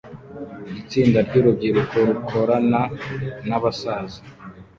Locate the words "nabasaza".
3.47-4.19